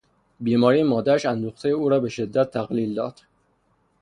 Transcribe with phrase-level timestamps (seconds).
[0.39, 3.19] بیماری مادرش اندوختهی او را بشدت تقلیل داد.